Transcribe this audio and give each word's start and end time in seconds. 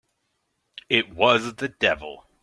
It 0.89 1.13
was 1.13 1.57
the 1.57 1.67
devil! 1.67 2.25